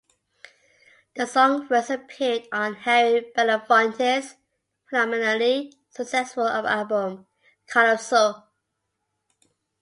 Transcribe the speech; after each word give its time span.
The 1.15 1.27
song 1.27 1.67
first 1.67 1.91
appeared 1.91 2.47
on 2.51 2.73
Harry 2.73 3.31
Belafonte's 3.37 4.35
phenomenally 4.89 5.73
successful 5.91 6.47
album 6.47 7.27
"Calypso". 7.67 8.45